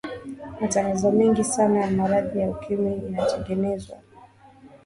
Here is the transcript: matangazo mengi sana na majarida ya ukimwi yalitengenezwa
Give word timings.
matangazo 0.61 1.11
mengi 1.11 1.43
sana 1.43 1.89
na 1.91 2.03
majarida 2.03 2.41
ya 2.41 2.49
ukimwi 2.49 3.15
yalitengenezwa 3.15 3.97